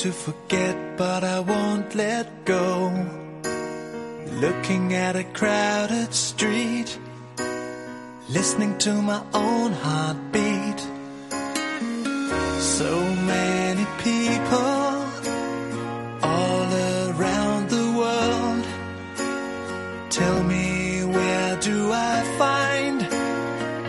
[0.00, 2.90] To forget, but I won't let go.
[4.44, 6.98] Looking at a crowded street,
[8.30, 10.80] listening to my own heartbeat.
[12.78, 12.90] So
[13.34, 14.86] many people
[16.32, 16.70] all
[17.10, 18.64] around the world.
[20.08, 22.98] Tell me where do I find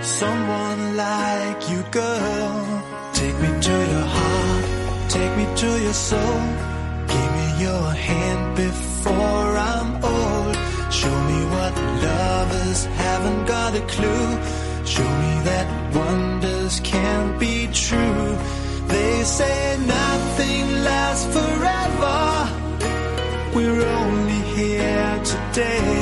[0.04, 1.31] someone like
[5.42, 6.42] me to your soul.
[7.08, 10.56] Give me your hand before I'm old.
[11.00, 11.74] Show me what
[12.08, 14.30] lovers haven't got a clue.
[14.94, 18.38] Show me that wonders can't be true.
[18.94, 22.20] They say nothing lasts forever.
[23.56, 26.01] We're only here today.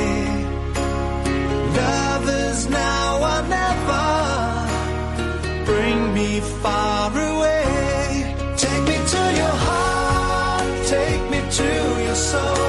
[11.50, 11.64] To
[12.04, 12.59] your soul.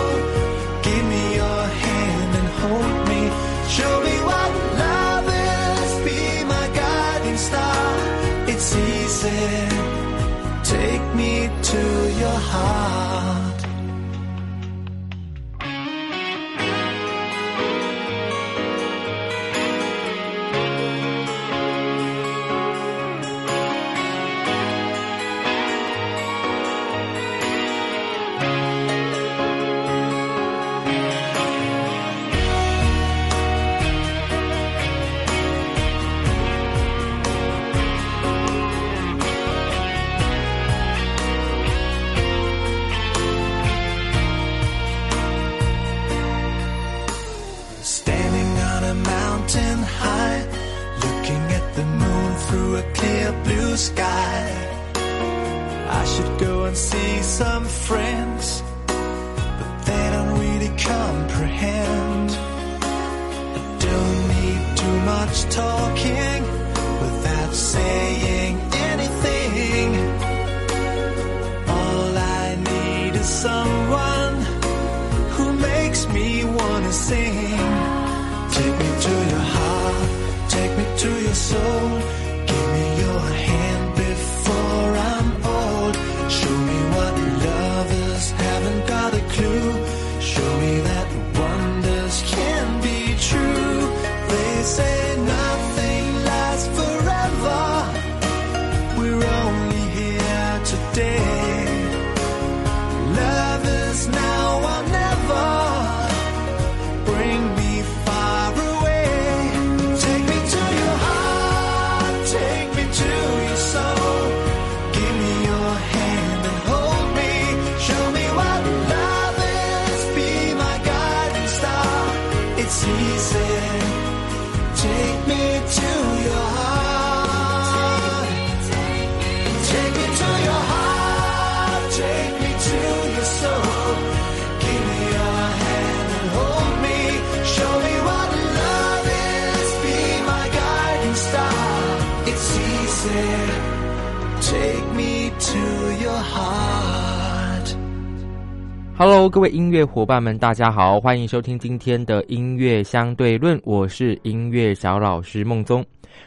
[148.97, 155.83] Hello，各位音乐伙伴们，大家好，欢迎收听今天的音乐相对论，我是音乐小老师孟宗。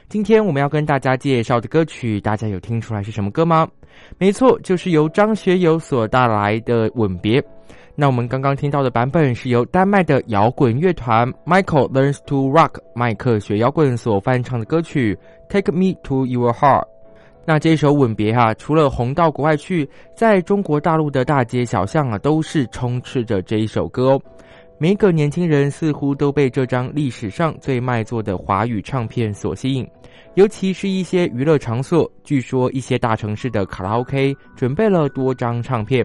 [0.09, 3.69] 今天我们要跟大家介绍的歌曲，大家有听出来是什么歌吗？
[4.19, 7.41] 没错，就是由张学友所带来的《吻别》。
[7.95, 15.17] 那我们刚刚听到的版本是由丹麦的摇滚乐团 Michael Learns to Rock 麦克学摇滚所翻唱的歌曲
[15.49, 16.83] 《Take Me to Your Heart》。
[17.47, 24.23] 那这首《吻别》哈，除了红到国外去，在中国大陆的大街小巷啊，都是充斥着这一首歌哦。
[24.79, 29.87] 每个年轻人似乎都被这张历史上最卖座的华语唱片所吸引，
[30.35, 32.11] 尤其是一些娱乐场所。
[32.25, 36.05] 据说一些大城市的卡拉 OK 准备了多张唱片，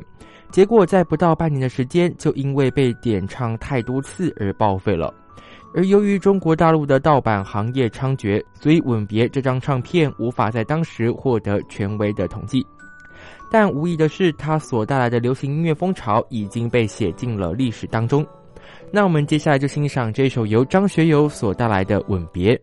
[0.51, 5.13] 结果在不到半年的时间，就因为被点唱太多次而报废了。
[5.73, 12.65] 而由于中国大陆的盗版行业猖獗，所以《吻别》这张唱片无法在当时获得权威的统计。
[13.51, 18.25] 但无疑的是，它所带来的流行音乐风潮已经被写进了历史当中。
[18.91, 22.55] 那我们接下来就欣赏这首由张学友所带来的《吻别》。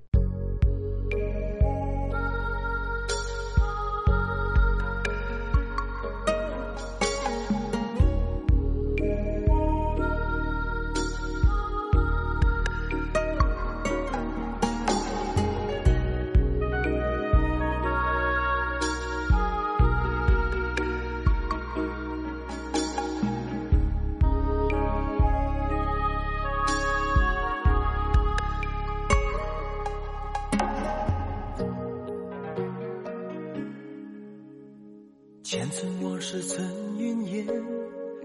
[36.28, 36.67] 是曾
[36.99, 37.46] 云烟，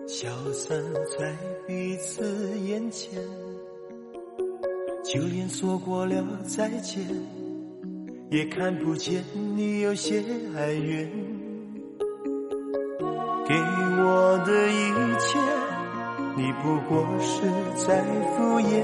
[0.08, 0.76] 消散
[1.20, 1.38] 在
[1.68, 3.22] 彼此眼前。
[5.04, 7.06] 就连说过了再见，
[8.32, 9.24] 也看不见
[9.56, 10.24] 你有些
[10.56, 11.08] 哀怨。
[13.48, 15.38] 给我的一切，
[16.36, 17.44] 你不过是
[17.86, 18.04] 在
[18.36, 18.84] 敷衍。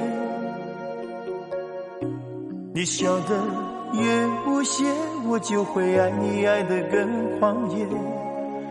[2.71, 3.43] 你笑得
[3.93, 4.85] 越无邪，
[5.27, 7.87] 我就会爱你爱得更狂野。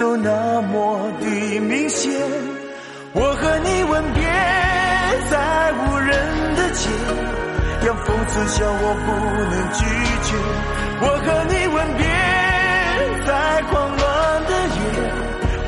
[0.00, 2.10] 都那么的明显，
[3.12, 4.22] 我和你吻别
[5.30, 6.10] 在无人
[6.56, 6.88] 的街，
[7.84, 9.12] 让讽刺笑我不
[9.50, 9.84] 能拒
[10.24, 10.32] 绝。
[11.02, 12.02] 我和你吻别
[13.26, 13.30] 在
[13.70, 14.00] 狂乱
[14.46, 14.80] 的夜，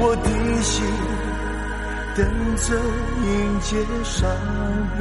[0.01, 0.27] 我的
[0.63, 0.73] 心
[2.17, 2.25] 等
[2.57, 2.65] 着
[3.27, 4.17] 迎接伤
[4.97, 5.01] 悲。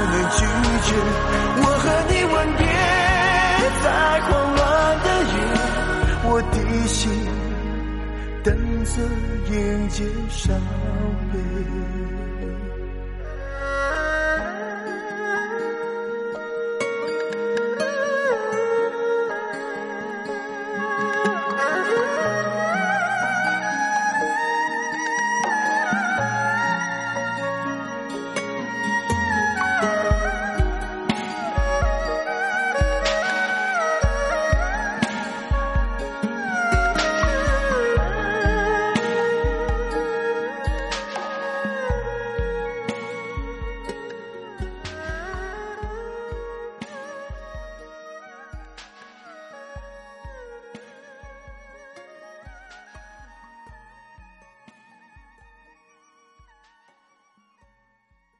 [0.37, 0.39] 拒
[0.87, 0.89] 绝。
[1.63, 2.61] 我和你吻别
[3.83, 3.85] 在
[4.27, 4.59] 狂乱
[5.03, 5.35] 的夜，
[6.23, 6.55] 我的
[6.87, 6.99] 心
[8.43, 8.47] 等
[8.85, 8.93] 着
[9.51, 9.55] 迎
[9.89, 9.97] 接
[10.29, 10.39] 伤
[11.31, 11.35] 悲。